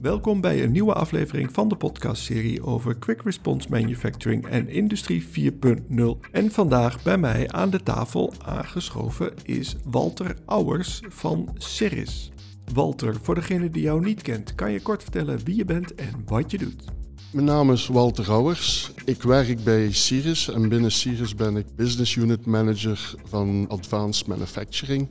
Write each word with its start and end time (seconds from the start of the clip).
Welkom 0.00 0.40
bij 0.40 0.62
een 0.62 0.72
nieuwe 0.72 0.92
aflevering 0.92 1.52
van 1.52 1.68
de 1.68 1.76
podcastserie 1.76 2.62
over 2.62 2.98
Quick 2.98 3.22
Response 3.22 3.68
Manufacturing 3.70 4.46
en 4.46 4.68
Industrie 4.68 5.24
4.0. 5.24 6.30
En 6.32 6.50
vandaag 6.50 7.02
bij 7.02 7.18
mij 7.18 7.48
aan 7.48 7.70
de 7.70 7.82
tafel 7.82 8.32
aangeschoven 8.44 9.32
is 9.42 9.76
Walter 9.84 10.36
Auwers 10.46 11.00
van 11.08 11.48
Ceris. 11.54 12.32
Walter, 12.74 13.16
voor 13.22 13.34
degene 13.34 13.70
die 13.70 13.82
jou 13.82 14.04
niet 14.04 14.22
kent, 14.22 14.54
kan 14.54 14.72
je 14.72 14.82
kort 14.82 15.02
vertellen 15.02 15.44
wie 15.44 15.56
je 15.56 15.64
bent 15.64 15.94
en 15.94 16.22
wat 16.26 16.50
je 16.50 16.58
doet? 16.58 16.84
Mijn 17.32 17.46
naam 17.46 17.72
is 17.72 17.86
Walter 17.86 18.28
Auwers. 18.28 18.92
Ik 19.04 19.22
werk 19.22 19.64
bij 19.64 19.92
Ceris 19.92 20.50
en 20.50 20.68
binnen 20.68 20.92
Ceris 20.92 21.34
ben 21.34 21.56
ik 21.56 21.66
Business 21.76 22.14
Unit 22.14 22.46
Manager 22.46 23.14
van 23.24 23.66
Advanced 23.68 24.26
Manufacturing. 24.26 25.08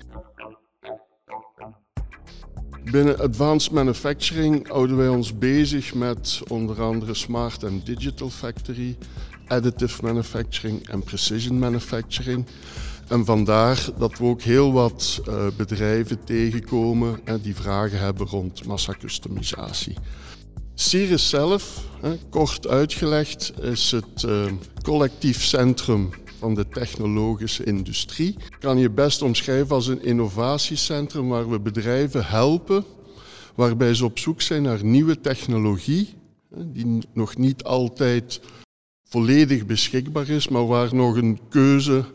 Binnen 2.84 3.20
Advanced 3.20 3.72
Manufacturing 3.72 4.68
houden 4.68 4.98
wij 4.98 5.08
ons 5.08 5.38
bezig 5.38 5.94
met 5.94 6.42
onder 6.48 6.82
andere 6.82 7.14
Smart 7.14 7.64
and 7.64 7.86
Digital 7.86 8.30
Factory, 8.30 8.98
Additive 9.48 10.04
Manufacturing 10.04 10.88
en 10.88 11.04
Precision 11.04 11.60
Manufacturing. 11.60 12.46
En 13.08 13.26
vandaar 13.26 13.86
dat 13.98 14.18
we 14.18 14.24
ook 14.24 14.42
heel 14.42 14.72
wat 14.72 15.22
uh, 15.28 15.48
bedrijven 15.58 16.24
tegenkomen 16.24 17.20
die 17.42 17.56
vragen 17.56 18.00
hebben 18.00 18.28
rond 18.28 18.66
massacustomisatie. 18.66 19.96
Cirrus 20.74 21.30
zelf, 21.30 21.84
kort 22.30 22.68
uitgelegd, 22.68 23.54
is 23.62 23.92
het 23.92 24.24
eh, 24.24 24.46
collectief 24.82 25.44
centrum 25.44 26.10
van 26.40 26.54
de 26.54 26.68
technologische 26.68 27.64
industrie. 27.64 28.36
Kan 28.60 28.78
je 28.78 28.90
best 28.90 29.22
omschrijven 29.22 29.76
als 29.76 29.88
een 29.88 30.04
innovatiecentrum 30.04 31.28
waar 31.28 31.50
we 31.50 31.60
bedrijven 31.60 32.26
helpen, 32.26 32.86
waarbij 33.56 33.94
ze 33.94 34.06
op 34.06 34.20
zoek 34.20 34.42
zijn 34.42 34.62
naar 34.62 34.84
nieuwe 34.84 35.22
technologie, 35.22 36.14
die 36.56 37.00
nog 37.14 37.38
niet 37.38 37.64
altijd 37.64 38.42
volledig 39.04 39.66
beschikbaar 39.66 40.30
is, 40.30 40.48
maar 40.48 40.68
waar 40.68 40.96
nog 40.96 41.16
een 41.16 41.40
keuze 41.50 42.06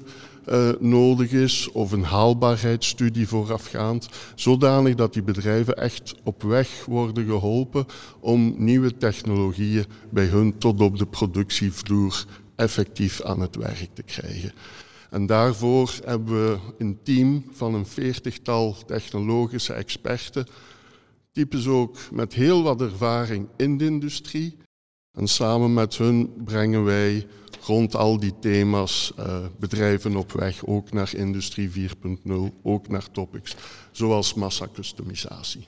uh, 0.48 0.70
nodig 0.78 1.32
is 1.32 1.70
of 1.72 1.92
een 1.92 2.04
haalbaarheidsstudie 2.04 3.28
voorafgaand, 3.28 4.08
zodanig 4.34 4.94
dat 4.94 5.12
die 5.12 5.22
bedrijven 5.22 5.76
echt 5.76 6.14
op 6.24 6.42
weg 6.42 6.84
worden 6.84 7.26
geholpen 7.26 7.86
om 8.20 8.54
nieuwe 8.56 8.96
technologieën 8.96 9.84
bij 10.10 10.26
hun 10.26 10.58
tot 10.58 10.80
op 10.80 10.98
de 10.98 11.06
productievloer 11.06 12.24
effectief 12.56 13.22
aan 13.22 13.40
het 13.40 13.56
werk 13.56 13.88
te 13.94 14.02
krijgen. 14.02 14.52
En 15.10 15.26
daarvoor 15.26 15.94
hebben 16.04 16.34
we 16.34 16.58
een 16.78 16.98
team 17.02 17.44
van 17.52 17.74
een 17.74 17.86
veertigtal 17.86 18.76
technologische 18.86 19.72
experten, 19.72 20.46
types 21.32 21.66
ook 21.66 21.98
met 22.12 22.32
heel 22.32 22.62
wat 22.62 22.80
ervaring 22.80 23.48
in 23.56 23.78
de 23.78 23.84
industrie. 23.84 24.56
En 25.12 25.26
samen 25.26 25.74
met 25.74 25.96
hun 25.96 26.32
brengen 26.44 26.84
wij 26.84 27.26
rond 27.66 27.96
al 27.96 28.18
die 28.18 28.38
thema's 28.40 29.12
uh, 29.18 29.36
bedrijven 29.58 30.16
op 30.16 30.32
weg, 30.32 30.66
ook 30.66 30.92
naar 30.92 31.14
Industrie 31.14 31.70
4.0, 31.70 32.32
ook 32.62 32.88
naar 32.88 33.10
topics, 33.10 33.56
zoals 33.90 34.34
massacustomisatie. 34.34 35.66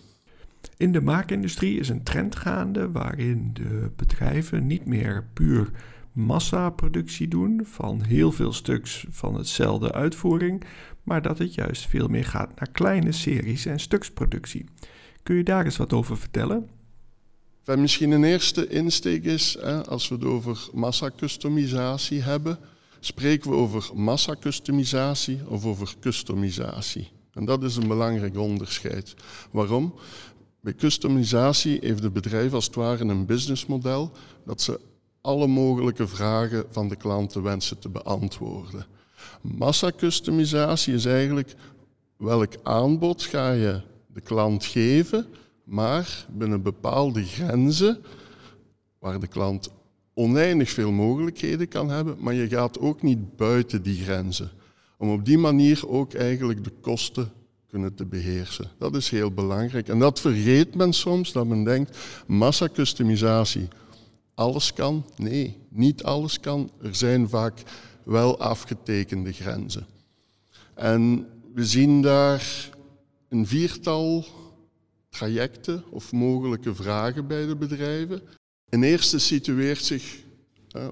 In 0.77 0.93
de 0.93 1.01
maakindustrie 1.01 1.79
is 1.79 1.89
een 1.89 2.03
trend 2.03 2.37
gaande 2.37 2.91
waarin 2.91 3.51
de 3.53 3.91
bedrijven 3.97 4.67
niet 4.67 4.87
meer 4.87 5.25
puur 5.33 5.71
massaproductie 6.17 7.29
doen 7.29 7.61
van 7.65 8.03
heel 8.03 8.33
veel 8.33 8.53
stuks 8.53 9.07
van 9.11 9.35
hetzelfde 9.35 9.93
uitvoering, 9.93 10.65
maar 11.03 11.23
dat 11.23 11.39
het 11.39 11.55
juist 11.55 11.87
veel 11.87 12.09
meer 12.09 12.25
gaat 12.25 12.59
naar 12.59 12.71
kleine 12.71 13.13
series 13.13 13.67
en 13.67 13.81
stuksproductie. 13.81 14.65
Kun 15.23 15.37
je 15.37 15.43
daar 15.43 15.65
eens 15.65 15.77
wat 15.77 15.93
over 15.93 16.17
vertellen? 16.17 16.69
En 17.65 17.81
misschien 17.81 18.11
een 18.11 18.25
eerste 18.25 18.69
insteek 18.69 19.25
is, 19.25 19.57
hè, 19.61 19.85
als 19.87 20.09
we 20.09 20.15
het 20.15 20.25
over 20.25 20.69
massacustomisatie 20.73 22.23
hebben, 22.23 22.59
spreken 23.01 23.51
we 23.51 23.57
over 23.57 23.91
massacustomisatie 23.95 25.41
of 25.49 25.65
over 25.65 25.95
customisatie. 26.01 27.09
En 27.33 27.45
dat 27.45 27.63
is 27.63 27.77
een 27.77 27.89
belangrijk 27.89 28.37
onderscheid. 28.37 29.15
Waarom? 29.51 29.95
Bij 30.61 30.75
customisatie 30.75 31.79
heeft 31.81 32.03
het 32.03 32.13
bedrijf 32.13 32.53
als 32.53 32.67
het 32.67 32.75
ware 32.75 33.05
een 33.05 33.27
businessmodel 33.27 34.13
dat 34.45 34.61
ze 34.61 34.81
alle 35.27 35.47
mogelijke 35.47 36.07
vragen 36.07 36.65
van 36.71 36.89
de 36.89 37.41
wensen 37.43 37.79
te 37.79 37.89
beantwoorden. 37.89 38.87
Massacustomisatie 39.41 40.95
is 40.95 41.05
eigenlijk 41.05 41.55
welk 42.17 42.53
aanbod 42.63 43.23
ga 43.23 43.51
je 43.51 43.81
de 44.07 44.21
klant 44.21 44.65
geven, 44.65 45.27
maar 45.65 46.27
binnen 46.31 46.63
bepaalde 46.63 47.25
grenzen 47.25 47.99
waar 48.99 49.21
de 49.21 49.27
klant 49.27 49.71
oneindig 50.15 50.71
veel 50.71 50.93
mogelijkheden 50.93 51.69
kan 51.69 51.91
hebben, 51.91 52.17
maar 52.19 52.35
je 52.35 52.49
gaat 52.49 52.79
ook 52.79 53.03
niet 53.03 53.37
buiten 53.37 53.83
die 53.83 54.03
grenzen. 54.03 54.51
Om 54.99 55.11
op 55.11 55.25
die 55.25 55.39
manier 55.39 55.89
ook 55.89 56.15
eigenlijk 56.15 56.65
de 56.65 56.73
kosten 56.81 57.31
kunnen 57.69 57.95
te 57.95 58.05
beheersen. 58.05 58.71
Dat 58.79 58.95
is 58.95 59.11
heel 59.11 59.31
belangrijk. 59.31 59.89
En 59.89 59.99
dat 59.99 60.21
vergeet 60.21 60.75
men 60.75 60.93
soms, 60.93 61.33
dat 61.33 61.47
men 61.47 61.65
denkt, 61.65 61.99
massacustomisatie, 62.27 63.69
alles 64.37 64.73
kan? 64.73 65.05
Nee, 65.17 65.59
niet 65.69 66.03
alles 66.03 66.41
kan. 66.41 66.71
Er 66.83 66.95
zijn 66.95 67.29
vaak 67.29 67.63
wel 68.05 68.39
afgetekende 68.39 69.33
grenzen. 69.33 69.87
En 70.75 71.29
we 71.55 71.65
zien 71.65 72.03
daar 72.03 72.71
een 73.29 73.47
viertal 73.47 74.25
trajecten 75.09 75.85
of 75.91 76.13
mogelijke 76.13 76.75
vragen 76.75 77.27
bij 77.27 77.47
de 77.47 77.57
bedrijven. 77.57 78.23
Een 78.69 78.83
eerste 78.83 79.19
situeert 79.19 79.85
zich 79.85 80.25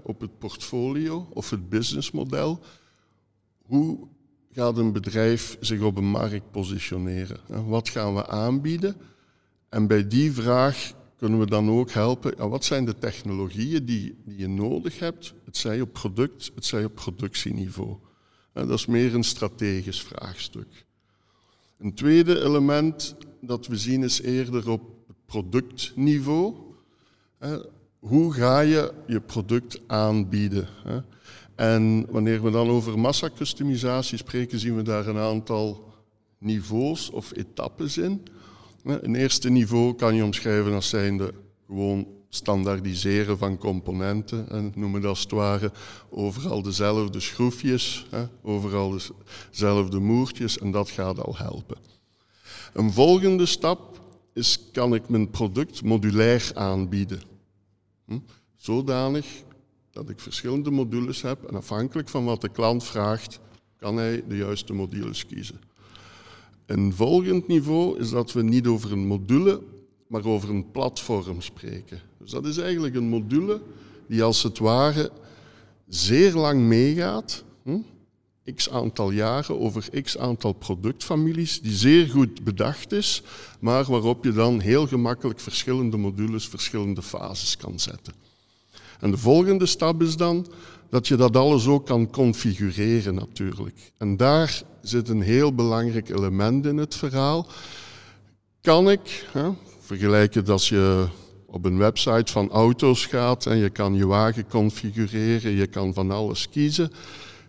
op 0.03 0.21
het 0.21 0.39
portfolio 0.39 1.29
of 1.33 1.51
het 1.51 1.69
businessmodel. 1.69 2.61
Hoe 3.63 4.09
gaat 4.53 4.77
een 4.77 4.93
bedrijf 4.93 5.57
zich 5.61 5.81
op 5.81 5.97
een 5.97 6.11
markt 6.11 6.51
positioneren? 6.51 7.67
Wat 7.67 7.89
gaan 7.89 8.15
we 8.15 8.27
aanbieden? 8.27 8.97
En 9.69 9.87
bij 9.87 10.09
die 10.09 10.33
vraag 10.33 10.93
kunnen 11.17 11.39
we 11.39 11.47
dan 11.47 11.71
ook 11.71 11.91
helpen. 11.91 12.49
wat 12.49 12.65
zijn 12.65 12.85
de 12.85 12.99
technologieën 12.99 13.85
die, 13.85 14.17
die 14.25 14.39
je 14.39 14.49
nodig 14.49 14.99
hebt? 14.99 15.35
Het 15.45 15.57
zij 15.57 15.81
op 15.81 15.93
product, 15.93 16.51
het 16.55 16.65
zij 16.65 16.85
op 16.85 16.95
productieniveau. 16.95 17.97
dat 18.53 18.71
is 18.71 18.87
meer 18.87 19.15
een 19.15 19.25
strategisch 19.25 20.03
vraagstuk. 20.03 20.87
Een 21.79 21.95
tweede 21.95 22.41
element 22.43 23.17
dat 23.41 23.67
we 23.67 23.77
zien 23.77 24.03
is 24.03 24.21
eerder 24.21 24.71
op 24.71 24.83
productniveau. 25.27 26.55
Hoe 27.99 28.33
ga 28.33 28.61
je 28.61 28.93
je 29.07 29.21
product 29.21 29.81
aanbieden? 29.87 30.69
En 31.55 32.07
wanneer 32.11 32.43
we 32.43 32.51
dan 32.51 32.69
over 32.69 32.99
massacustomisatie 32.99 34.19
spreken, 34.19 34.59
zien 34.59 34.77
we 34.77 34.83
daar 34.83 35.07
een 35.07 35.19
aantal 35.19 35.93
niveaus 36.39 37.11
of 37.11 37.37
etappes 37.37 37.99
in. 37.99 38.23
Een 38.85 39.15
eerste 39.15 39.51
niveau 39.51 39.95
kan 39.95 40.15
je 40.15 40.25
omschrijven 40.25 40.73
als 40.73 40.89
zijnde 40.89 41.35
gewoon 41.67 42.07
standaardiseren 42.29 43.39
van 43.39 43.59
componenten. 43.59 44.49
En 44.49 44.73
noemen 44.75 45.01
dat 45.01 45.11
als 45.11 45.21
het 45.21 45.31
ware 45.31 45.73
overal 46.11 46.63
dezelfde 46.63 47.21
schroefjes, 47.21 48.07
overal 48.43 48.99
dezelfde 49.51 49.99
moertjes 49.99 50.59
en 50.59 50.71
dat 50.71 50.91
gaat 50.91 51.21
al 51.21 51.37
helpen. 51.37 51.77
Een 52.73 52.93
volgende 52.93 53.47
stap 53.47 54.01
is, 54.33 54.71
kan 54.73 54.95
ik 54.95 55.09
mijn 55.09 55.31
product 55.31 55.83
modulair 55.83 56.51
aanbieden. 56.55 57.23
Hm? 58.07 58.19
Zodanig 58.55 59.27
dat 59.91 60.09
ik 60.09 60.21
verschillende 60.21 60.71
modules 60.71 61.23
heb 61.23 61.45
en 61.45 61.55
afhankelijk 61.55 62.09
van 62.09 62.25
wat 62.25 62.41
de 62.41 62.49
klant 62.49 62.85
vraagt, 62.85 63.41
kan 63.79 63.97
hij 63.97 64.25
de 64.29 64.37
juiste 64.37 64.73
modules 64.73 65.27
kiezen. 65.27 65.61
Een 66.67 66.93
volgend 66.93 67.47
niveau 67.47 67.99
is 67.99 68.11
dat 68.11 68.33
we 68.33 68.43
niet 68.43 68.67
over 68.67 68.93
een 68.93 69.07
module, 69.07 69.63
maar 70.07 70.25
over 70.25 70.51
een 70.51 70.71
platform 70.71 71.41
spreken. 71.41 72.01
Dus 72.19 72.31
dat 72.31 72.47
is 72.47 72.59
eigenlijk 72.59 72.95
een 72.95 73.09
module 73.09 73.61
die 74.07 74.23
als 74.23 74.43
het 74.43 74.59
ware 74.59 75.11
zeer 75.89 76.35
lang 76.35 76.61
meegaat, 76.61 77.45
hm? 77.63 77.79
x 78.55 78.71
aantal 78.71 79.11
jaren 79.11 79.61
over 79.61 80.03
x 80.03 80.19
aantal 80.19 80.53
productfamilies, 80.53 81.61
die 81.61 81.73
zeer 81.73 82.09
goed 82.09 82.45
bedacht 82.45 82.93
is, 82.93 83.23
maar 83.61 83.85
waarop 83.85 84.25
je 84.25 84.33
dan 84.33 84.61
heel 84.61 84.87
gemakkelijk 84.87 85.41
verschillende 85.41 85.97
modules, 85.97 86.49
verschillende 86.49 87.03
fases 87.03 87.57
kan 87.57 87.79
zetten. 87.79 88.15
En 89.01 89.11
de 89.11 89.19
volgende 89.19 89.67
stap 89.67 90.03
is 90.03 90.17
dan 90.17 90.47
dat 90.95 91.09
je 91.09 91.17
dat 91.17 91.37
alles 91.37 91.67
ook 91.67 91.87
kan 91.87 92.11
configureren 92.11 93.15
natuurlijk. 93.15 93.93
En 93.99 94.17
daar 94.17 94.63
zit 94.81 95.09
een 95.09 95.21
heel 95.21 95.55
belangrijk 95.55 96.09
element 96.09 96.67
in 96.67 96.77
het 96.77 96.95
verhaal. 96.95 97.47
Kan 98.61 98.91
ik, 98.91 99.29
hè, 99.33 99.51
vergelijk 99.81 100.49
als 100.49 100.69
je 100.69 101.07
op 101.47 101.65
een 101.65 101.79
website 101.79 102.33
van 102.33 102.51
auto's 102.51 103.07
gaat 103.07 103.47
en 103.47 103.57
je 103.57 103.71
kan 103.71 103.95
je 103.95 104.07
wagen 104.07 104.49
configureren, 104.49 105.51
je 105.51 105.67
kan 105.67 105.95
van 105.95 106.11
alles 106.11 106.49
kiezen, 106.49 106.91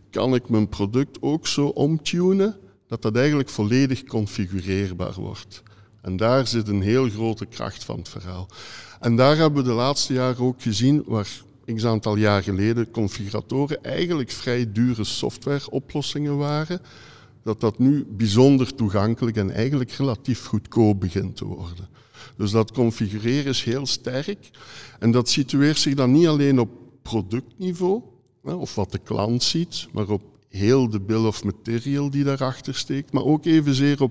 kan 0.09 0.36
ik 0.36 0.50
mijn 0.50 0.69
product 0.69 1.18
ook 1.21 1.47
zo 1.47 1.68
omtunen 1.68 2.57
dat 2.88 3.01
dat 3.01 3.15
eigenlijk 3.15 3.50
volledig 3.50 4.03
configureerbaar 4.03 5.13
wordt. 5.13 5.63
En 6.01 6.18
daar 6.18 6.47
zit 6.47 6.68
een 6.68 6.81
heel 6.81 7.09
grote 7.09 7.45
kracht 7.45 7.83
van 7.83 7.97
het 7.97 8.09
verhaal. 8.09 8.47
En 9.00 9.15
daar 9.15 9.38
hebben 9.38 9.63
we 9.63 9.69
de 9.69 9.75
laatste 9.75 10.13
jaren 10.13 10.45
ook 10.45 10.62
gezien, 10.62 11.03
waar 11.06 11.44
een 11.66 11.86
aantal 11.86 12.16
jaar 12.16 12.44
geleden 12.44 12.92
configuratoren 12.92 13.84
eigenlijk 13.84 14.32
vrij 14.32 14.72
dure 14.72 15.04
softwareoplossingen 15.04 16.38
waren, 16.38 16.82
dat 17.44 17.60
dat 17.60 17.80
nu 17.80 18.06
bijzonder 18.10 18.76
toegankelijk 18.76 19.38
en 19.38 19.52
eigenlijk 19.52 19.92
relatief 19.92 20.46
goedkoop 20.46 21.00
begint 21.00 21.36
te 21.36 21.46
worden. 21.46 21.88
Dus 22.38 22.52
dat 22.52 22.72
configureren 22.72 23.46
is 23.46 23.64
heel 23.64 23.86
sterk 23.86 24.50
en 25.00 25.12
dat 25.12 25.30
situeert 25.30 25.78
zich 25.78 25.94
dan 25.94 26.12
niet 26.12 26.28
alleen 26.28 26.60
op 26.60 26.70
productniveau, 27.02 28.02
of 28.44 28.76
wat 28.76 28.92
de 28.92 28.98
klant 28.98 29.44
ziet, 29.44 29.88
maar 29.92 30.10
op 30.10 30.22
heel 30.50 30.90
de 30.90 31.00
bill 31.00 31.26
of 31.26 31.44
material 31.44 32.10
die 32.10 32.24
daarachter 32.24 32.76
steekt, 32.76 33.12
maar 33.12 33.24
ook 33.24 33.46
evenzeer 33.46 34.02
op 34.02 34.10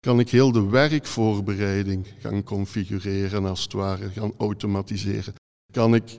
kan 0.00 0.20
ik 0.20 0.30
heel 0.30 0.52
de 0.52 0.68
werkvoorbereiding 0.68 2.06
gaan 2.18 2.42
configureren 2.42 3.44
als 3.44 3.62
het 3.62 3.72
ware, 3.72 4.08
gaan 4.08 4.32
automatiseren. 4.38 5.34
Kan 5.72 5.94
ik 5.94 6.18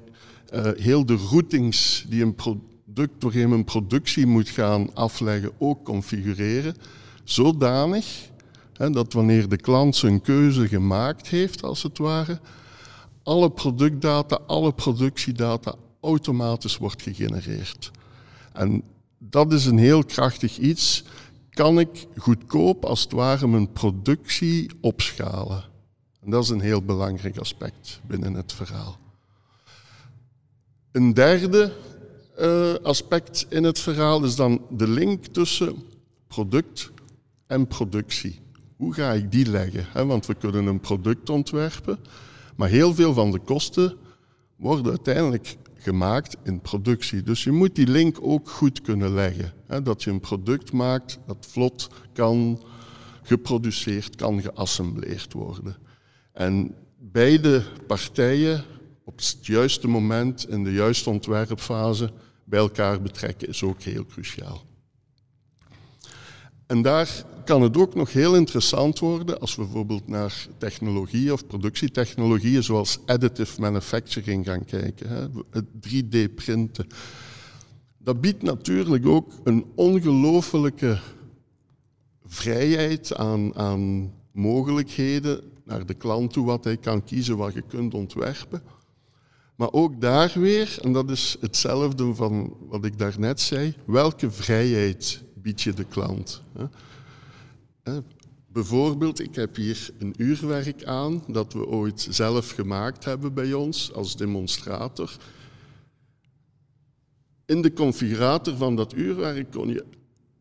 uh, 0.54 0.72
heel 0.76 1.06
de 1.06 1.16
routings 1.16 2.06
die 2.08 2.24
een 2.24 2.36
product 2.36 3.22
doorheen 3.22 3.52
een 3.52 3.64
productie 3.64 4.26
moet 4.26 4.50
gaan 4.50 4.94
afleggen 4.94 5.52
ook 5.58 5.84
configureren, 5.84 6.76
zodanig 7.24 8.30
hè, 8.74 8.90
dat 8.90 9.14
wanneer 9.14 9.50
de 9.50 9.58
klant 9.58 9.96
zijn 9.96 10.22
keuze 10.22 10.68
gemaakt 10.68 11.28
heeft, 11.28 11.64
als 11.64 11.84
het 11.84 11.98
ware, 11.98 12.40
alle 13.24 13.52
productdata, 13.52 14.40
alle 14.48 14.74
productiedata 14.74 15.76
automatisch 16.02 16.78
wordt 16.78 17.02
gegenereerd. 17.02 17.92
En 18.54 18.84
dat 19.18 19.54
is 19.54 19.66
een 19.66 19.78
heel 19.78 20.04
krachtig 20.04 20.58
iets. 20.58 21.04
Kan 21.50 21.80
ik 21.80 22.08
goedkoop 22.18 22.86
als 22.86 23.02
het 23.02 23.12
ware 23.12 23.48
mijn 23.48 23.72
productie 23.72 24.70
opschalen? 24.82 25.64
En 26.22 26.30
dat 26.32 26.44
is 26.44 26.50
een 26.50 26.62
heel 26.62 26.82
belangrijk 26.82 27.38
aspect 27.38 28.02
binnen 28.08 28.34
het 28.34 28.54
verhaal. 28.54 28.98
Een 30.96 31.14
derde 31.14 31.72
uh, 32.40 32.74
aspect 32.74 33.46
in 33.50 33.64
het 33.64 33.80
verhaal 33.80 34.24
is 34.24 34.36
dan 34.36 34.62
de 34.70 34.88
link 34.88 35.26
tussen 35.26 35.76
product 36.28 36.92
en 37.48 37.68
productie. 37.68 38.40
Hoe 38.76 38.94
ga 38.94 39.12
ik 39.12 39.32
die 39.32 39.50
leggen? 39.50 40.08
Want 40.08 40.26
we 40.26 40.34
kunnen 40.36 40.66
een 40.66 40.80
product 40.80 41.30
ontwerpen, 41.30 42.00
maar 42.56 42.70
heel 42.70 42.94
veel 42.94 43.14
van 43.14 43.32
de 43.32 43.40
kosten 43.40 43.98
worden 44.56 44.90
uiteindelijk 44.90 45.58
gemaakt 45.78 46.38
in 46.44 46.62
productie. 46.62 47.24
Dus 47.24 47.44
je 47.44 47.52
moet 47.52 47.76
die 47.76 47.88
link 47.88 48.18
ook 48.22 48.50
goed 48.50 48.82
kunnen 48.82 49.14
leggen. 49.14 49.54
Dat 49.84 50.04
je 50.04 50.10
een 50.12 50.20
product 50.20 50.72
maakt 50.72 51.20
dat 51.28 51.48
vlot 51.50 51.90
kan 52.14 52.62
geproduceerd, 53.22 54.16
kan 54.16 54.42
geassembleerd 54.42 55.34
worden. 55.34 55.78
En 56.34 56.76
beide 56.98 57.64
partijen 57.88 58.64
op 59.06 59.18
het 59.18 59.38
juiste 59.42 59.88
moment 59.88 60.50
in 60.50 60.64
de 60.64 60.74
juiste 60.74 61.10
ontwerpfase 61.10 62.12
bij 62.44 62.60
elkaar 62.60 63.02
betrekken 63.02 63.48
is 63.48 63.64
ook 63.64 63.82
heel 63.82 64.06
cruciaal. 64.06 64.64
En 66.68 66.82
daar 66.82 67.26
kan 67.46 67.62
het 67.62 67.78
ook 67.78 67.96
nog 67.96 68.14
heel 68.14 68.36
interessant 68.36 69.00
worden 69.00 69.40
als 69.40 69.56
we 69.56 69.64
bijvoorbeeld 69.64 70.08
naar 70.08 70.48
technologieën 70.58 71.34
of 71.34 71.48
productietechnologieën 71.48 72.64
zoals 72.64 73.00
additive 73.06 73.62
manufacturing 73.62 74.46
gaan 74.46 74.66
kijken, 74.66 75.32
het 75.50 75.66
3D-printen. 75.88 76.88
Dat 77.98 78.22
biedt 78.22 78.42
natuurlijk 78.42 79.06
ook 79.06 79.34
een 79.44 79.66
ongelofelijke 79.76 81.00
vrijheid 82.26 83.16
aan, 83.16 83.56
aan 83.56 84.14
mogelijkheden 84.32 85.42
naar 85.66 85.86
de 85.86 85.94
klant 85.94 86.34
toe, 86.34 86.46
wat 86.46 86.64
hij 86.64 86.78
kan 86.78 87.04
kiezen, 87.04 87.38
wat 87.38 87.54
je 87.54 87.62
kunt 87.62 87.94
ontwerpen. 87.94 88.62
Maar 89.56 89.72
ook 89.72 90.02
daar 90.02 90.32
weer, 90.36 90.78
en 90.82 90.94
dat 90.94 91.10
is 91.10 91.38
hetzelfde 91.40 92.16
van 92.16 92.58
wat 92.60 92.86
ik 92.86 92.98
daarnet 92.98 93.42
zei, 93.42 93.76
welke 93.86 94.32
vrijheid 94.32 95.24
bied 95.34 95.62
je 95.62 95.74
de 95.74 95.84
klant? 95.84 96.42
Bijvoorbeeld, 98.48 99.20
ik 99.20 99.36
heb 99.36 99.56
hier 99.56 99.90
een 100.00 100.14
uurwerk 100.18 100.84
aan 100.84 101.24
dat 101.28 101.54
we 101.54 101.68
ooit 101.68 102.08
zelf 102.10 102.52
gemaakt 102.52 103.06
hebben 103.06 103.34
bij 103.34 103.54
ons 103.54 103.94
als 103.94 104.16
demonstrator. 104.16 105.18
In 107.46 107.62
de 107.62 107.74
configurator 107.74 108.58
van 108.58 108.76
dat 108.76 108.94
uurwerk 108.94 109.52
kon 109.52 109.68
je 109.68 109.86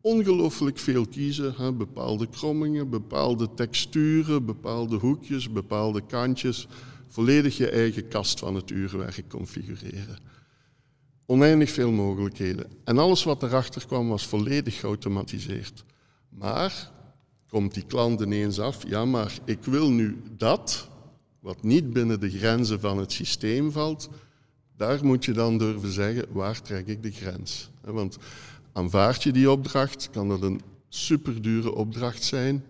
ongelooflijk 0.01 0.77
veel 0.77 1.07
kiezen. 1.07 1.53
Hè? 1.57 1.73
Bepaalde 1.73 2.27
krommingen, 2.27 2.89
bepaalde 2.89 3.53
texturen, 3.53 4.45
bepaalde 4.45 4.95
hoekjes, 4.95 5.51
bepaalde 5.51 6.01
kantjes 6.05 6.67
volledig 7.15 7.57
je 7.57 7.69
eigen 7.69 8.07
kast 8.07 8.39
van 8.39 8.55
het 8.55 8.71
uurwerk 8.71 9.29
configureren. 9.29 10.17
Oneindig 11.25 11.69
veel 11.69 11.91
mogelijkheden. 11.91 12.67
En 12.83 12.97
alles 12.97 13.23
wat 13.23 13.43
erachter 13.43 13.85
kwam 13.85 14.07
was 14.07 14.27
volledig 14.27 14.79
geautomatiseerd. 14.79 15.83
Maar 16.29 16.91
komt 17.49 17.73
die 17.73 17.85
klant 17.85 18.21
ineens 18.21 18.59
af, 18.59 18.87
ja 18.87 19.05
maar 19.05 19.37
ik 19.45 19.63
wil 19.63 19.91
nu 19.91 20.21
dat, 20.37 20.89
wat 21.39 21.63
niet 21.63 21.93
binnen 21.93 22.19
de 22.19 22.29
grenzen 22.29 22.79
van 22.79 22.97
het 22.97 23.11
systeem 23.11 23.71
valt, 23.71 24.09
daar 24.77 25.05
moet 25.05 25.25
je 25.25 25.31
dan 25.31 25.57
durven 25.57 25.91
zeggen, 25.91 26.25
waar 26.31 26.61
trek 26.61 26.87
ik 26.87 27.03
de 27.03 27.11
grens? 27.11 27.69
Want 27.81 28.17
aanvaard 28.73 29.23
je 29.23 29.31
die 29.31 29.51
opdracht, 29.51 30.09
kan 30.11 30.29
dat 30.29 30.41
een 30.41 30.61
superdure 30.89 31.75
opdracht 31.75 32.23
zijn, 32.23 32.63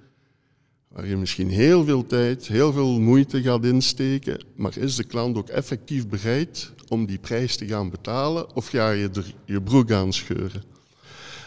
waar 0.95 1.07
je 1.07 1.17
misschien 1.17 1.49
heel 1.49 1.83
veel 1.83 2.05
tijd, 2.05 2.47
heel 2.47 2.73
veel 2.73 2.99
moeite 2.99 3.41
gaat 3.41 3.65
insteken, 3.65 4.43
maar 4.55 4.77
is 4.77 4.95
de 4.95 5.03
klant 5.03 5.37
ook 5.37 5.49
effectief 5.49 6.07
bereid 6.07 6.71
om 6.87 7.05
die 7.05 7.17
prijs 7.17 7.55
te 7.55 7.67
gaan 7.67 7.89
betalen 7.89 8.55
of 8.55 8.67
ga 8.67 8.89
je 8.89 9.09
er 9.13 9.33
je 9.45 9.61
broek 9.61 9.91
aan 9.91 10.13
scheuren? 10.13 10.63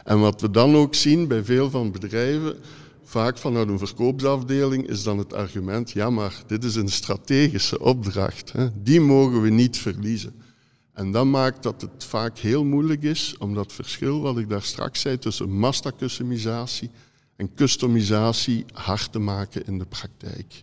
En 0.04 0.20
wat 0.20 0.40
we 0.40 0.50
dan 0.50 0.74
ook 0.76 0.94
zien 0.94 1.28
bij 1.28 1.44
veel 1.44 1.70
van 1.70 1.92
bedrijven, 1.92 2.56
vaak 3.04 3.38
vanuit 3.38 3.68
een 3.68 3.78
verkoopsafdeling, 3.78 4.88
is 4.88 5.02
dan 5.02 5.18
het 5.18 5.34
argument, 5.34 5.90
ja 5.90 6.10
maar 6.10 6.42
dit 6.46 6.64
is 6.64 6.74
een 6.74 6.88
strategische 6.88 7.80
opdracht, 7.80 8.52
hè? 8.52 8.68
die 8.82 9.00
mogen 9.00 9.42
we 9.42 9.50
niet 9.50 9.78
verliezen. 9.78 10.34
En 10.92 11.12
dat 11.12 11.26
maakt 11.26 11.62
dat 11.62 11.80
het 11.80 12.04
vaak 12.04 12.38
heel 12.38 12.64
moeilijk 12.64 13.02
is 13.02 13.34
om 13.38 13.54
dat 13.54 13.72
verschil 13.72 14.20
wat 14.20 14.38
ik 14.38 14.48
daar 14.48 14.62
straks 14.62 15.00
zei 15.00 15.18
tussen 15.18 15.50
master-customisatie 15.50 16.90
en 17.38 17.54
customisatie 17.54 18.64
hard 18.72 19.12
te 19.12 19.18
maken 19.18 19.66
in 19.66 19.78
de 19.78 19.86
praktijk. 19.86 20.62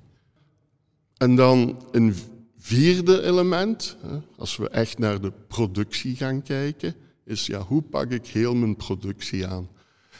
En 1.17 1.35
dan 1.35 1.83
een 1.91 2.15
vierde 2.57 3.21
element, 3.21 3.97
als 4.37 4.57
we 4.57 4.69
echt 4.69 4.97
naar 4.97 5.21
de 5.21 5.31
productie 5.47 6.15
gaan 6.15 6.41
kijken, 6.41 6.95
is 7.25 7.45
ja, 7.45 7.59
hoe 7.59 7.81
pak 7.81 8.11
ik 8.11 8.27
heel 8.27 8.55
mijn 8.55 8.75
productie 8.75 9.47
aan? 9.47 9.67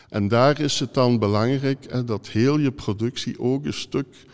En 0.10 0.28
daar 0.28 0.60
is 0.60 0.80
het 0.80 0.94
dan 0.94 1.20
belangrijk 1.20 2.08
dat 2.08 2.30
heel 2.30 2.60
je 2.60 2.72
productie 2.72 3.40
ook 3.40 3.66
een 3.66 3.74
stuk 3.74 4.26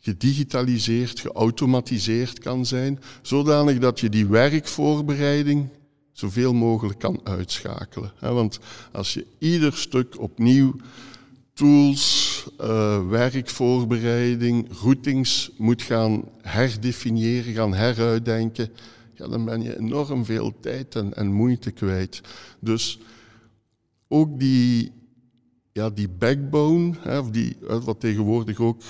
gedigitaliseerd, 0.00 1.20
geautomatiseerd 1.20 2.38
kan 2.38 2.66
zijn, 2.66 3.00
zodanig 3.22 3.78
dat 3.78 4.00
je 4.00 4.08
die 4.08 4.26
werkvoorbereiding 4.26 5.68
zoveel 6.12 6.54
mogelijk 6.54 6.98
kan 6.98 7.20
uitschakelen. 7.24 8.12
Want 8.20 8.58
als 8.92 9.14
je 9.14 9.26
ieder 9.38 9.72
stuk 9.72 10.20
opnieuw 10.20 10.74
tools, 11.58 12.46
uh, 12.60 13.08
werkvoorbereiding, 13.08 14.68
routings 14.82 15.50
moet 15.56 15.82
gaan 15.82 16.24
herdefiniëren, 16.42 17.54
gaan 17.54 17.74
heruitdenken, 17.74 18.70
ja, 19.14 19.28
dan 19.28 19.44
ben 19.44 19.62
je 19.62 19.78
enorm 19.78 20.24
veel 20.24 20.52
tijd 20.60 20.94
en, 20.94 21.14
en 21.14 21.32
moeite 21.32 21.70
kwijt. 21.70 22.20
Dus 22.60 22.98
ook 24.08 24.38
die, 24.38 24.92
ja, 25.72 25.90
die 25.90 26.08
backbone, 26.08 26.94
hè, 27.00 27.18
of 27.18 27.30
die, 27.30 27.56
wat 27.60 28.00
tegenwoordig 28.00 28.60
ook 28.60 28.82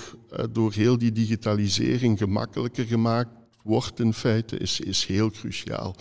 door 0.51 0.73
heel 0.73 0.97
die 0.97 1.11
digitalisering 1.11 2.17
gemakkelijker 2.17 2.85
gemaakt 2.85 3.31
wordt 3.63 3.99
in 3.99 4.13
feite, 4.13 4.57
is, 4.57 4.79
is 4.79 5.05
heel 5.05 5.31
cruciaal. 5.31 5.95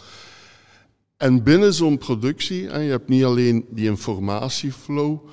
En 1.17 1.43
binnen 1.43 1.75
zo'n 1.75 1.99
productie, 1.99 2.63
je 2.63 2.69
hebt 2.69 3.09
niet 3.09 3.25
alleen 3.25 3.67
die 3.71 3.87
informatieflow, 3.87 5.29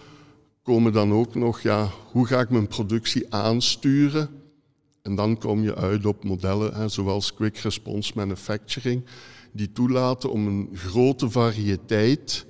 komen 0.66 0.94
dan 0.94 1.14
ook 1.14 1.36
nog, 1.36 1.62
ja, 1.62 1.90
hoe 2.12 2.28
ga 2.28 2.40
ik 2.40 2.50
mijn 2.50 2.68
productie 2.68 3.34
aansturen? 3.34 4.30
En 5.02 5.16
dan 5.16 5.38
kom 5.38 5.64
je 5.64 5.76
uit 5.76 6.06
op 6.06 6.24
modellen 6.24 6.90
zoals 6.90 7.34
Quick 7.34 7.58
Response 7.58 8.12
Manufacturing, 8.16 9.06
die 9.52 9.72
toelaten 9.72 10.32
om 10.32 10.48
een 10.48 10.70
grote 10.74 11.30
variëteit 11.30 12.46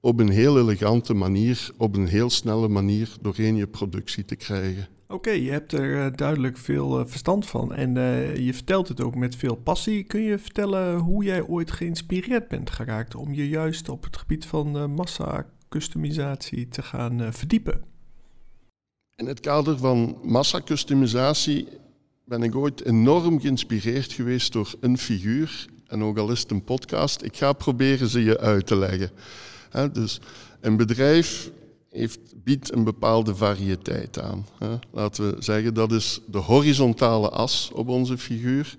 op 0.00 0.20
een 0.20 0.28
heel 0.28 0.58
elegante 0.58 1.14
manier, 1.14 1.70
op 1.76 1.96
een 1.96 2.06
heel 2.06 2.30
snelle 2.30 2.68
manier 2.68 3.16
doorheen 3.20 3.56
je 3.56 3.66
productie 3.66 4.24
te 4.24 4.36
krijgen. 4.36 4.88
Oké, 5.08 5.30
je 5.30 5.50
hebt 5.50 5.72
er 5.72 6.04
eh, 6.04 6.12
duidelijk 6.14 6.56
veel 6.56 7.00
eh, 7.00 7.06
verstand 7.06 7.46
van 7.46 7.74
en 7.74 7.96
uh, 7.96 8.36
je 8.36 8.54
vertelt 8.54 8.88
het 8.88 9.00
ook 9.00 9.14
met 9.14 9.36
veel 9.36 9.54
passie. 9.54 10.04
Kun 10.04 10.22
je 10.22 10.38
vertellen 10.38 10.98
hoe 10.98 11.24
jij 11.24 11.42
ooit 11.46 11.70
geïnspireerd 11.70 12.48
bent 12.48 12.70
geraakt 12.70 13.14
om 13.14 13.34
je 13.34 13.48
juist 13.48 13.88
op 13.88 14.04
het 14.04 14.16
gebied 14.16 14.46
van 14.46 14.94
massa 14.94 15.46
customisatie 15.70 16.68
te 16.68 16.82
gaan 16.82 17.32
verdiepen? 17.32 17.84
In 19.16 19.26
het 19.26 19.40
kader 19.40 19.78
van 19.78 20.18
massacustomisatie 20.22 21.68
ben 22.24 22.42
ik 22.42 22.54
ooit 22.54 22.84
enorm 22.84 23.40
geïnspireerd 23.40 24.12
geweest 24.12 24.52
door 24.52 24.74
een 24.80 24.98
figuur. 24.98 25.66
En 25.86 26.02
ook 26.02 26.18
al 26.18 26.30
is 26.30 26.40
het 26.40 26.50
een 26.50 26.64
podcast, 26.64 27.22
ik 27.22 27.36
ga 27.36 27.52
proberen 27.52 28.08
ze 28.08 28.22
je 28.22 28.38
uit 28.38 28.66
te 28.66 28.76
leggen. 28.76 29.10
dus 29.92 30.20
een 30.60 30.76
bedrijf 30.76 31.50
heeft, 31.88 32.18
biedt 32.44 32.72
een 32.72 32.84
bepaalde 32.84 33.34
variëteit 33.34 34.20
aan. 34.20 34.46
Laten 34.90 35.34
we 35.34 35.42
zeggen, 35.42 35.74
dat 35.74 35.92
is 35.92 36.20
de 36.26 36.38
horizontale 36.38 37.28
as 37.28 37.70
op 37.74 37.88
onze 37.88 38.18
figuur. 38.18 38.76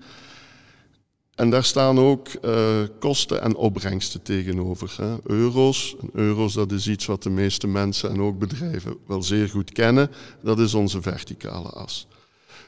En 1.34 1.50
daar 1.50 1.64
staan 1.64 1.98
ook 1.98 2.28
uh, 2.44 2.82
kosten 2.98 3.42
en 3.42 3.54
opbrengsten 3.54 4.22
tegenover. 4.22 4.94
Hè. 4.96 5.16
Euro's, 5.22 5.96
euro's 6.12 6.52
dat 6.52 6.72
is 6.72 6.88
iets 6.88 7.06
wat 7.06 7.22
de 7.22 7.30
meeste 7.30 7.66
mensen 7.66 8.10
en 8.10 8.20
ook 8.20 8.38
bedrijven 8.38 8.96
wel 9.06 9.22
zeer 9.22 9.48
goed 9.48 9.72
kennen. 9.72 10.10
Dat 10.42 10.58
is 10.58 10.74
onze 10.74 11.02
verticale 11.02 11.68
as. 11.68 12.06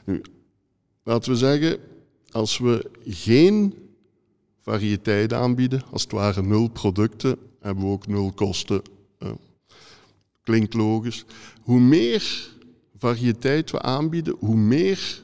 Nu, 0.05 0.21
laten 1.03 1.31
we 1.31 1.37
zeggen, 1.37 1.79
als 2.31 2.57
we 2.57 2.91
geen 3.05 3.75
variëteit 4.61 5.33
aanbieden, 5.33 5.83
als 5.91 6.01
het 6.01 6.11
ware 6.11 6.41
nul 6.41 6.67
producten, 6.67 7.37
hebben 7.61 7.83
we 7.83 7.89
ook 7.89 8.07
nul 8.07 8.31
kosten. 8.31 8.81
Uh, 9.19 9.29
klinkt 10.43 10.73
logisch. 10.73 11.25
Hoe 11.61 11.79
meer 11.79 12.49
variëteit 12.97 13.71
we 13.71 13.81
aanbieden, 13.81 14.35
hoe 14.39 14.55
meer 14.55 15.21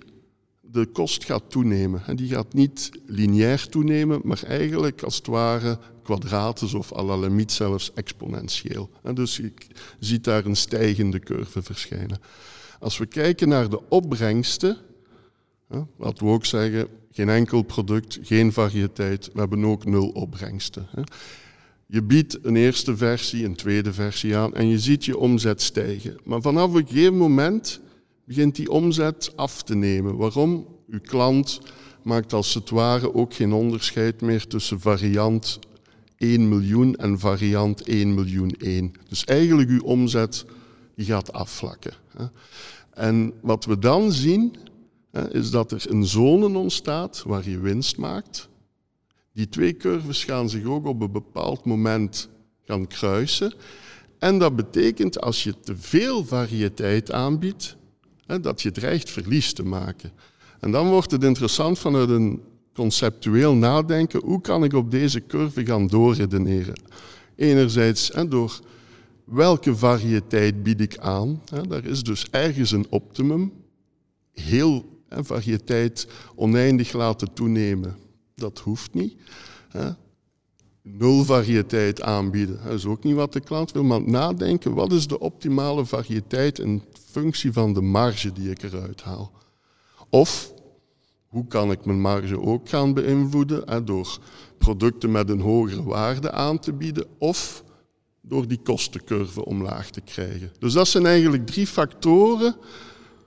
de 0.71 0.85
kost 0.85 1.25
gaat 1.25 1.43
toenemen. 1.47 2.01
En 2.05 2.15
die 2.15 2.29
gaat 2.29 2.53
niet 2.53 2.91
lineair 3.05 3.67
toenemen, 3.69 4.21
maar 4.23 4.43
eigenlijk 4.43 5.01
als 5.01 5.15
het 5.15 5.27
ware 5.27 5.77
kwadratisch 6.03 6.73
of 6.73 6.95
à 6.95 7.03
la 7.03 7.17
limiet 7.17 7.51
zelfs 7.51 7.93
exponentieel. 7.93 8.89
En 9.03 9.15
dus 9.15 9.37
je 9.37 9.53
ziet 9.99 10.23
daar 10.23 10.45
een 10.45 10.55
stijgende 10.55 11.19
curve 11.19 11.63
verschijnen. 11.63 12.19
Als 12.79 12.97
we 12.97 13.05
kijken 13.05 13.47
naar 13.47 13.69
de 13.69 13.89
opbrengsten, 13.89 14.77
laten 15.97 16.25
we 16.25 16.31
ook 16.31 16.45
zeggen, 16.45 16.87
geen 17.11 17.29
enkel 17.29 17.61
product, 17.61 18.19
geen 18.21 18.53
variëteit, 18.53 19.29
we 19.33 19.39
hebben 19.39 19.65
ook 19.65 19.85
nul 19.85 20.07
opbrengsten. 20.09 20.87
Je 21.85 22.03
biedt 22.03 22.45
een 22.45 22.55
eerste 22.55 22.97
versie, 22.97 23.45
een 23.45 23.55
tweede 23.55 23.93
versie 23.93 24.35
aan 24.35 24.53
en 24.53 24.67
je 24.67 24.79
ziet 24.79 25.05
je 25.05 25.17
omzet 25.17 25.61
stijgen. 25.61 26.19
Maar 26.23 26.41
vanaf 26.41 26.73
een 26.73 26.87
gegeven 26.87 27.17
moment 27.17 27.81
begint 28.25 28.55
die 28.55 28.71
omzet 28.71 29.31
af 29.35 29.63
te 29.63 29.75
nemen. 29.75 30.17
Waarom? 30.17 30.67
Uw 30.87 30.99
klant 31.01 31.59
maakt 32.03 32.33
als 32.33 32.53
het 32.53 32.69
ware 32.69 33.13
ook 33.13 33.33
geen 33.33 33.53
onderscheid 33.53 34.21
meer 34.21 34.47
tussen 34.47 34.79
variant 34.79 35.59
1 36.17 36.49
miljoen 36.49 36.95
en 36.95 37.19
variant 37.19 37.81
1 37.81 38.13
miljoen 38.13 38.51
1. 38.51 38.91
Dus 39.09 39.23
eigenlijk 39.23 39.69
uw 39.69 39.83
omzet 39.83 40.45
gaat 40.95 41.33
afvlakken. 41.33 41.93
En 42.93 43.33
wat 43.41 43.65
we 43.65 43.79
dan 43.79 44.11
zien, 44.11 44.55
is 45.31 45.51
dat 45.51 45.71
er 45.71 45.85
een 45.89 46.05
zone 46.05 46.57
ontstaat 46.57 47.23
waar 47.25 47.49
je 47.49 47.59
winst 47.59 47.97
maakt. 47.97 48.49
Die 49.33 49.49
twee 49.49 49.77
curves 49.77 50.23
gaan 50.23 50.49
zich 50.49 50.65
ook 50.65 50.85
op 50.85 51.01
een 51.01 51.11
bepaald 51.11 51.65
moment 51.65 52.29
gaan 52.63 52.87
kruisen. 52.87 53.53
En 54.19 54.39
dat 54.39 54.55
betekent 54.55 55.21
als 55.21 55.43
je 55.43 55.59
te 55.59 55.77
veel 55.77 56.25
variëteit 56.25 57.11
aanbiedt, 57.11 57.75
dat 58.41 58.61
je 58.61 58.71
dreigt 58.71 59.09
verlies 59.09 59.53
te 59.53 59.63
maken. 59.63 60.11
En 60.59 60.71
dan 60.71 60.89
wordt 60.89 61.11
het 61.11 61.23
interessant 61.23 61.79
vanuit 61.79 62.09
een 62.09 62.41
conceptueel 62.73 63.53
nadenken, 63.53 64.21
hoe 64.23 64.41
kan 64.41 64.63
ik 64.63 64.73
op 64.73 64.91
deze 64.91 65.25
curve 65.25 65.65
gaan 65.65 65.87
doorredeneren? 65.87 66.81
Enerzijds 67.35 68.11
door 68.29 68.59
welke 69.23 69.75
variëteit 69.75 70.63
bied 70.63 70.81
ik 70.81 70.97
aan? 70.97 71.41
Daar 71.67 71.85
is 71.85 72.03
dus 72.03 72.27
ergens 72.29 72.71
een 72.71 72.85
optimum. 72.89 73.53
Heel 74.33 74.99
variëteit 75.09 76.07
oneindig 76.35 76.93
laten 76.93 77.33
toenemen, 77.33 77.95
dat 78.35 78.59
hoeft 78.59 78.93
niet. 78.93 79.15
Nul 80.83 81.23
variëteit 81.23 82.01
aanbieden, 82.01 82.59
dat 82.63 82.73
is 82.73 82.85
ook 82.85 83.03
niet 83.03 83.15
wat 83.15 83.33
de 83.33 83.39
klant 83.39 83.71
wil. 83.71 83.83
Maar 83.83 84.01
nadenken, 84.01 84.73
wat 84.73 84.91
is 84.91 85.07
de 85.07 85.19
optimale 85.19 85.85
variëteit 85.85 86.59
in 86.59 86.83
functie 87.09 87.51
van 87.51 87.73
de 87.73 87.81
marge 87.81 88.31
die 88.31 88.49
ik 88.49 88.63
eruit 88.63 89.01
haal? 89.01 89.31
Of 90.09 90.53
hoe 91.27 91.47
kan 91.47 91.71
ik 91.71 91.85
mijn 91.85 92.01
marge 92.01 92.41
ook 92.41 92.69
gaan 92.69 92.93
beïnvloeden 92.93 93.61
hè, 93.65 93.83
door 93.83 94.19
producten 94.57 95.11
met 95.11 95.29
een 95.29 95.41
hogere 95.41 95.83
waarde 95.83 96.31
aan 96.31 96.59
te 96.59 96.73
bieden 96.73 97.05
of 97.17 97.63
door 98.21 98.47
die 98.47 98.59
kostencurve 98.63 99.45
omlaag 99.45 99.89
te 99.89 100.01
krijgen. 100.01 100.51
Dus 100.59 100.73
dat 100.73 100.87
zijn 100.87 101.05
eigenlijk 101.05 101.45
drie 101.45 101.67
factoren 101.67 102.55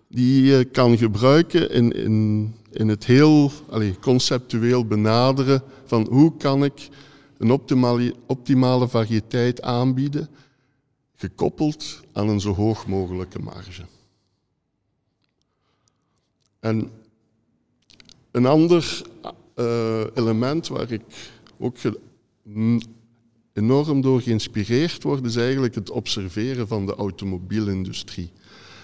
die 0.08 0.42
je 0.42 0.64
kan 0.64 0.98
gebruiken 0.98 1.70
in, 1.70 1.92
in, 1.92 2.54
in 2.70 2.88
het 2.88 3.04
heel 3.04 3.50
allez, 3.70 3.94
conceptueel 4.00 4.86
benaderen 4.86 5.62
van 5.84 6.06
hoe 6.10 6.36
kan 6.36 6.64
ik 6.64 6.88
een 7.38 7.50
optimale, 7.50 8.14
optimale 8.26 8.88
variëteit 8.88 9.62
aanbieden, 9.62 10.28
gekoppeld 11.16 12.00
aan 12.12 12.28
een 12.28 12.40
zo 12.40 12.54
hoog 12.54 12.86
mogelijke 12.86 13.38
marge. 13.38 13.84
En 16.60 16.90
een 18.30 18.46
ander 18.46 19.02
uh, 19.56 20.04
element 20.14 20.68
waar 20.68 20.92
ik 20.92 21.02
ook 21.58 21.76
enorm 23.52 24.00
door 24.00 24.22
geïnspireerd 24.22 25.02
word, 25.02 25.24
is 25.24 25.36
eigenlijk 25.36 25.74
het 25.74 25.90
observeren 25.90 26.68
van 26.68 26.86
de 26.86 26.94
automobielindustrie. 26.94 28.30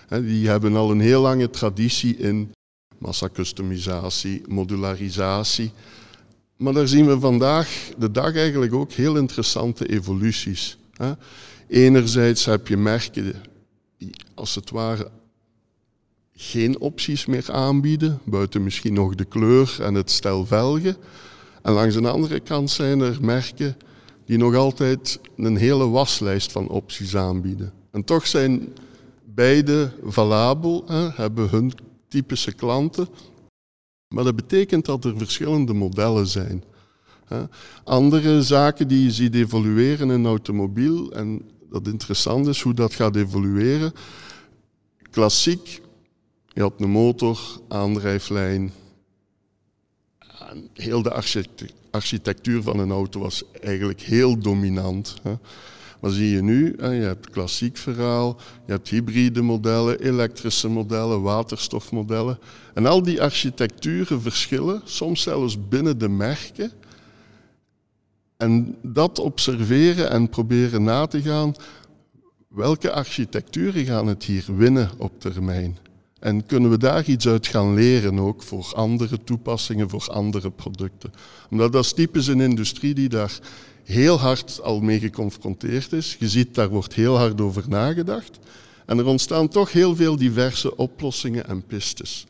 die 0.09 0.49
hebben 0.49 0.76
al 0.76 0.90
een 0.90 1.00
heel 1.00 1.21
lange 1.21 1.50
traditie 1.50 2.16
in 2.16 2.52
massacustomisatie, 2.99 4.42
modularisatie. 4.49 5.73
Maar 6.61 6.73
daar 6.73 6.88
zien 6.88 7.07
we 7.07 7.21
vandaag 7.21 7.90
de 7.99 8.11
dag 8.11 8.37
eigenlijk 8.37 8.75
ook 8.75 8.93
heel 8.93 9.17
interessante 9.17 9.88
evoluties. 9.88 10.79
Enerzijds 11.69 12.45
heb 12.45 12.69
je 12.69 12.76
merken 12.76 13.35
die 13.99 14.11
als 14.35 14.55
het 14.55 14.71
ware 14.71 15.11
geen 16.35 16.81
opties 16.81 17.26
meer 17.26 17.52
aanbieden, 17.52 18.21
buiten 18.25 18.62
misschien 18.62 18.93
nog 18.93 19.14
de 19.14 19.25
kleur 19.25 19.76
en 19.81 19.95
het 19.95 20.11
stel 20.11 20.47
velgen. 20.47 20.97
En 21.62 21.73
langs 21.73 21.95
de 21.95 22.09
andere 22.09 22.40
kant 22.40 22.71
zijn 22.71 23.00
er 23.00 23.19
merken 23.21 23.76
die 24.25 24.38
nog 24.38 24.55
altijd 24.55 25.21
een 25.37 25.57
hele 25.57 25.88
waslijst 25.88 26.52
van 26.52 26.69
opties 26.69 27.17
aanbieden. 27.17 27.73
En 27.90 28.05
toch 28.05 28.26
zijn 28.26 28.69
beide 29.25 29.93
valabel, 30.05 30.85
hè, 30.87 31.09
hebben 31.11 31.49
hun 31.49 31.73
typische 32.09 32.52
klanten. 32.52 33.09
Maar 34.14 34.25
dat 34.25 34.37
betekent 34.37 34.85
dat 34.85 35.05
er 35.05 35.17
verschillende 35.17 35.73
modellen 35.73 36.26
zijn. 36.26 36.64
Andere 37.85 38.43
zaken 38.43 38.88
die 38.88 39.05
je 39.05 39.11
ziet 39.11 39.35
evolueren 39.35 40.11
in 40.11 40.26
automobiel, 40.26 41.12
en 41.12 41.50
dat 41.71 41.87
interessant 41.87 42.47
is 42.47 42.61
hoe 42.61 42.75
dat 42.75 42.95
gaat 42.95 43.17
evolueren. 43.17 43.93
Klassiek 45.11 45.81
je 46.49 46.61
had 46.61 46.81
een 46.81 46.90
motor, 46.90 47.40
aandrijflijn. 47.69 48.73
Heel 50.75 51.02
de 51.02 51.23
architectuur 51.90 52.62
van 52.62 52.79
een 52.79 52.90
auto 52.90 53.21
was 53.21 53.45
eigenlijk 53.61 54.00
heel 54.00 54.38
dominant. 54.38 55.17
Maar 56.00 56.11
zie 56.11 56.30
je 56.30 56.42
nu, 56.42 56.75
je 56.78 56.85
hebt 56.85 57.30
klassiek 57.30 57.76
verhaal, 57.76 58.40
je 58.66 58.73
hebt 58.73 58.88
hybride 58.88 59.42
modellen, 59.42 60.00
elektrische 60.00 60.69
modellen, 60.69 61.23
waterstofmodellen. 61.23 62.38
En 62.75 62.87
al 62.87 63.02
die 63.02 63.23
architecturen 63.23 64.23
verschillen, 64.23 64.80
soms 64.85 65.23
zelfs 65.23 65.69
binnen 65.69 65.99
de 65.99 66.09
merken. 66.09 66.73
En 68.37 68.76
dat 68.83 69.19
observeren 69.19 70.11
en 70.11 70.28
proberen 70.28 70.83
na 70.83 71.07
te 71.07 71.23
gaan, 71.23 71.54
welke 72.49 72.92
architecturen 72.92 73.85
gaan 73.85 74.07
het 74.07 74.25
hier 74.25 74.45
winnen 74.57 74.90
op 74.99 75.21
termijn? 75.21 75.90
En 76.21 76.47
kunnen 76.47 76.71
we 76.71 76.79
daar 76.79 77.05
iets 77.05 77.29
uit 77.29 77.47
gaan 77.47 77.75
leren 77.75 78.19
ook 78.19 78.43
voor 78.43 78.73
andere 78.75 79.25
toepassingen, 79.25 79.89
voor 79.89 80.07
andere 80.11 80.50
producten? 80.50 81.12
Omdat 81.50 81.73
dat 81.73 81.85
is 81.85 81.93
typisch 81.93 82.27
een 82.27 82.41
industrie 82.41 82.95
die 82.95 83.09
daar 83.09 83.39
heel 83.85 84.19
hard 84.19 84.61
al 84.62 84.81
mee 84.81 84.99
geconfronteerd 84.99 85.93
is. 85.93 86.17
Je 86.19 86.29
ziet, 86.29 86.55
daar 86.55 86.69
wordt 86.69 86.95
heel 86.95 87.17
hard 87.17 87.41
over 87.41 87.65
nagedacht. 87.69 88.39
En 88.87 88.99
er 88.99 89.07
ontstaan 89.07 89.49
toch 89.49 89.73
heel 89.73 89.97
veel 89.97 90.17
diverse 90.17 90.77
oplossingen 90.77 91.47
en 91.47 91.62
pistes. 91.67 92.27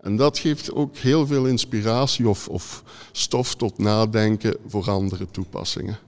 En 0.00 0.16
dat 0.16 0.38
geeft 0.38 0.72
ook 0.72 0.96
heel 0.96 1.26
veel 1.26 1.46
inspiratie 1.46 2.28
of, 2.28 2.48
of 2.48 2.84
stof 3.12 3.54
tot 3.54 3.78
nadenken 3.78 4.56
voor 4.66 4.90
andere 4.90 5.26
toepassingen. 5.30 5.98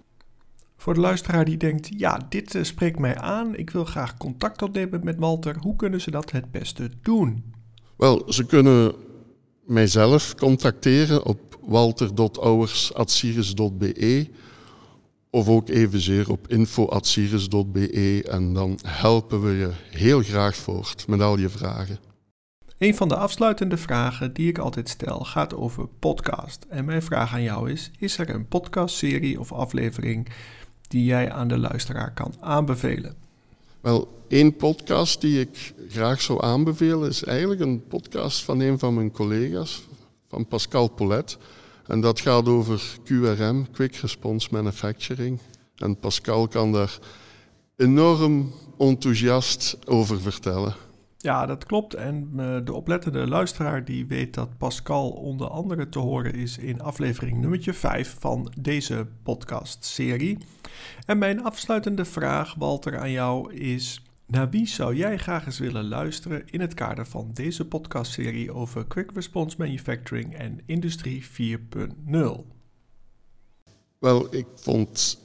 Voor 0.83 0.95
de 0.95 1.01
luisteraar 1.01 1.45
die 1.45 1.57
denkt, 1.57 1.89
ja, 1.97 2.27
dit 2.29 2.55
uh, 2.55 2.63
spreekt 2.63 2.99
mij 2.99 3.17
aan, 3.17 3.57
ik 3.57 3.71
wil 3.71 3.85
graag 3.85 4.17
contact 4.17 4.63
opnemen 4.63 5.05
met 5.05 5.19
Walter, 5.19 5.57
hoe 5.61 5.77
kunnen 5.77 6.01
ze 6.01 6.11
dat 6.11 6.31
het 6.31 6.51
beste 6.51 6.91
doen? 7.03 7.53
Wel, 7.97 8.33
ze 8.33 8.47
kunnen 8.47 8.95
mijzelf 9.67 10.35
contacteren 10.35 11.25
op 11.25 11.59
walter.ouwers.sirius.be 11.61 14.29
Of 15.31 15.49
ook 15.49 15.69
evenzeer 15.69 16.31
op 16.31 16.49
info.sirius.be 16.49 18.25
en 18.31 18.53
dan 18.53 18.79
helpen 18.87 19.43
we 19.43 19.51
je 19.51 19.71
heel 19.91 20.23
graag 20.23 20.57
voort 20.57 21.07
met 21.07 21.21
al 21.21 21.39
je 21.39 21.49
vragen. 21.49 21.99
Een 22.79 22.95
van 22.95 23.09
de 23.09 23.17
afsluitende 23.17 23.77
vragen 23.77 24.33
die 24.33 24.49
ik 24.49 24.59
altijd 24.59 24.89
stel 24.89 25.19
gaat 25.19 25.55
over 25.55 25.87
podcast. 25.87 26.67
En 26.69 26.85
mijn 26.85 27.03
vraag 27.03 27.33
aan 27.33 27.43
jou 27.43 27.71
is: 27.71 27.91
is 27.99 28.19
er 28.19 28.31
een 28.31 28.49
podcastserie 28.49 29.41
of 29.41 29.53
aflevering 29.53 30.29
die 30.93 31.05
jij 31.05 31.31
aan 31.31 31.49
de 31.49 31.59
luisteraar 31.59 32.13
kan 32.13 32.35
aanbevelen? 32.41 33.15
Wel, 33.81 34.25
één 34.29 34.57
podcast 34.57 35.21
die 35.21 35.41
ik 35.41 35.75
graag 35.89 36.21
zou 36.21 36.43
aanbevelen 36.43 37.09
is 37.09 37.25
eigenlijk 37.25 37.61
een 37.61 37.87
podcast 37.87 38.45
van 38.45 38.61
een 38.61 38.79
van 38.79 38.95
mijn 38.95 39.11
collega's, 39.11 39.87
van 40.29 40.47
Pascal 40.47 40.89
Polet. 40.89 41.39
En 41.87 42.01
dat 42.01 42.21
gaat 42.21 42.49
over 42.49 42.83
QRM, 43.05 43.71
Quick 43.71 43.95
Response 43.95 44.49
Manufacturing. 44.51 45.39
En 45.77 45.99
Pascal 45.99 46.49
kan 46.49 46.73
daar 46.73 46.99
enorm 47.77 48.53
enthousiast 48.79 49.77
over 49.85 50.21
vertellen. 50.21 50.75
Ja, 51.23 51.47
dat 51.47 51.67
klopt. 51.67 51.95
En 51.95 52.31
uh, 52.37 52.57
de 52.65 52.73
oplettende 52.73 53.29
luisteraar 53.29 53.85
die 53.85 54.07
weet 54.07 54.35
dat 54.35 54.59
Pascal 54.59 55.11
onder 55.11 55.49
andere 55.49 55.89
te 55.89 55.99
horen 55.99 56.35
is 56.35 56.59
in 56.59 56.81
aflevering 56.81 57.39
nummertje 57.39 57.75
5 57.75 58.17
van 58.19 58.53
deze 58.61 59.07
podcast-serie. 59.23 60.39
En 61.07 61.19
mijn 61.19 61.43
afsluitende 61.43 62.05
vraag, 62.05 62.55
Walter, 62.55 62.99
aan 62.99 63.11
jou 63.11 63.55
is: 63.55 64.03
naar 64.27 64.51
wie 64.51 64.67
zou 64.67 64.95
jij 64.97 65.19
graag 65.19 65.47
eens 65.47 65.59
willen 65.59 65.89
luisteren 65.89 66.43
in 66.47 66.61
het 66.61 66.75
kader 66.75 67.07
van 67.07 67.31
deze 67.33 67.69
podcastserie 67.69 68.53
over 68.53 68.87
Quick 68.87 69.11
Response 69.15 69.57
Manufacturing 69.59 70.35
en 70.35 70.61
Industrie 70.67 71.25
4.0? 71.25 72.53
Wel, 73.99 74.35
ik 74.35 74.47
vond 74.55 75.22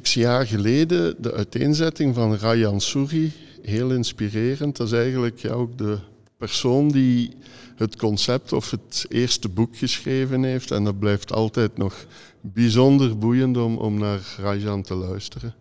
x 0.00 0.14
jaar 0.14 0.46
geleden 0.46 1.22
de 1.22 1.32
uiteenzetting 1.32 2.14
van 2.14 2.36
Rayan 2.36 2.80
Suri 2.80 3.32
heel 3.62 3.90
inspirerend. 3.90 4.76
Dat 4.76 4.86
is 4.86 4.92
eigenlijk 4.92 5.44
ook 5.50 5.78
de 5.78 5.98
persoon 6.36 6.88
die 6.88 7.30
het 7.76 7.96
concept 7.96 8.52
of 8.52 8.70
het 8.70 9.06
eerste 9.08 9.48
boek 9.48 9.76
geschreven 9.76 10.42
heeft. 10.42 10.70
En 10.70 10.84
dat 10.84 10.98
blijft 10.98 11.32
altijd 11.32 11.76
nog 11.76 12.06
bijzonder 12.40 13.18
boeiend 13.18 13.56
om, 13.56 13.76
om 13.76 13.98
naar 13.98 14.20
Rajan 14.38 14.82
te 14.82 14.94
luisteren. 14.94 15.54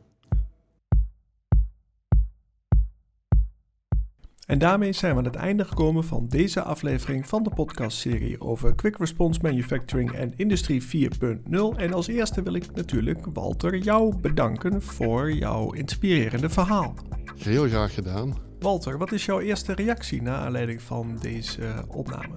En 4.51 4.59
daarmee 4.59 4.93
zijn 4.93 5.11
we 5.11 5.17
aan 5.17 5.25
het 5.25 5.35
einde 5.35 5.65
gekomen 5.65 6.03
van 6.03 6.25
deze 6.29 6.61
aflevering 6.61 7.27
van 7.27 7.43
de 7.43 7.49
podcastserie 7.49 8.41
over 8.41 8.75
Quick 8.75 8.97
Response 8.97 9.39
Manufacturing 9.41 10.11
en 10.11 10.33
Industrie 10.35 10.83
4.0. 10.83 11.77
En 11.77 11.93
als 11.93 12.07
eerste 12.07 12.41
wil 12.43 12.53
ik 12.53 12.75
natuurlijk 12.75 13.25
Walter 13.33 13.77
jou 13.77 14.15
bedanken 14.15 14.81
voor 14.81 15.31
jouw 15.31 15.71
inspirerende 15.71 16.49
verhaal. 16.49 16.93
Heel 17.37 17.67
graag 17.67 17.93
gedaan. 17.93 18.37
Walter, 18.59 18.97
wat 18.97 19.11
is 19.11 19.25
jouw 19.25 19.39
eerste 19.39 19.73
reactie 19.73 20.21
na 20.21 20.37
aanleiding 20.37 20.81
van 20.81 21.17
deze 21.21 21.85
opname? 21.87 22.35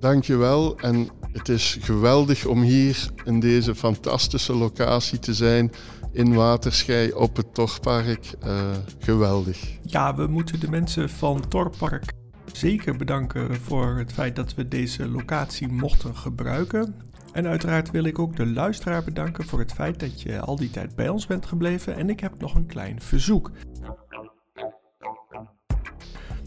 Dankjewel 0.00 0.78
en 0.78 1.08
het 1.32 1.48
is 1.48 1.78
geweldig 1.80 2.46
om 2.46 2.62
hier 2.62 3.10
in 3.24 3.40
deze 3.40 3.74
fantastische 3.74 4.54
locatie 4.54 5.18
te 5.18 5.34
zijn 5.34 5.72
in 6.12 6.34
Waterschei 6.34 7.12
op 7.12 7.36
het 7.36 7.54
Torpark. 7.54 8.34
Uh, 8.44 8.70
geweldig. 8.98 9.78
Ja, 9.82 10.14
we 10.14 10.26
moeten 10.26 10.60
de 10.60 10.70
mensen 10.70 11.10
van 11.10 11.48
Torpark 11.48 12.12
zeker 12.52 12.96
bedanken 12.96 13.54
voor 13.60 13.96
het 13.98 14.12
feit 14.12 14.36
dat 14.36 14.54
we 14.54 14.68
deze 14.68 15.08
locatie 15.08 15.68
mochten 15.68 16.16
gebruiken. 16.16 16.94
En 17.32 17.46
uiteraard 17.46 17.90
wil 17.90 18.04
ik 18.04 18.18
ook 18.18 18.36
de 18.36 18.46
luisteraar 18.46 19.04
bedanken 19.04 19.44
voor 19.44 19.58
het 19.58 19.72
feit 19.72 20.00
dat 20.00 20.22
je 20.22 20.40
al 20.40 20.56
die 20.56 20.70
tijd 20.70 20.94
bij 20.94 21.08
ons 21.08 21.26
bent 21.26 21.46
gebleven. 21.46 21.96
En 21.96 22.10
ik 22.10 22.20
heb 22.20 22.40
nog 22.40 22.54
een 22.54 22.66
klein 22.66 23.00
verzoek. 23.00 23.50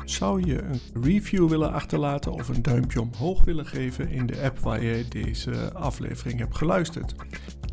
Zou 0.06 0.45
je 0.45 0.62
een 0.62 0.80
review 1.01 1.49
willen 1.49 1.71
achterlaten 1.71 2.32
of 2.32 2.47
een 2.47 2.62
duimpje 2.62 3.01
omhoog 3.01 3.43
willen 3.43 3.65
geven 3.65 4.10
in 4.10 4.25
de 4.25 4.41
app 4.41 4.60
waar 4.60 4.84
je 4.84 5.06
deze 5.10 5.73
aflevering 5.73 6.39
hebt 6.39 6.58
geluisterd? 6.58 7.15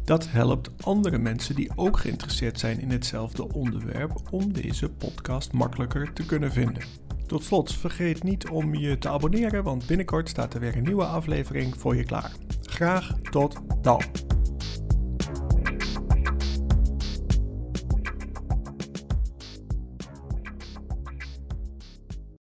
Dat 0.04 0.28
helpt 0.30 0.84
andere 0.84 1.18
mensen 1.18 1.54
die 1.54 1.70
ook 1.74 1.98
geïnteresseerd 1.98 2.60
zijn 2.60 2.80
in 2.80 2.90
hetzelfde 2.90 3.52
onderwerp 3.52 4.20
om 4.30 4.52
deze 4.52 4.90
podcast 4.90 5.52
makkelijker 5.52 6.12
te 6.12 6.26
kunnen 6.26 6.52
vinden. 6.52 6.82
Tot 7.26 7.44
slot, 7.44 7.74
vergeet 7.74 8.22
niet 8.22 8.48
om 8.48 8.74
je 8.74 8.98
te 8.98 9.08
abonneren, 9.08 9.64
want 9.64 9.86
binnenkort 9.86 10.28
staat 10.28 10.54
er 10.54 10.60
weer 10.60 10.76
een 10.76 10.82
nieuwe 10.82 11.04
aflevering 11.04 11.74
voor 11.76 11.96
je 11.96 12.04
klaar. 12.04 12.32
Graag 12.62 13.14
tot 13.30 13.60
dan! 13.82 14.31